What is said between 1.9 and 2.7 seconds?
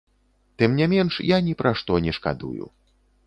не шкадую.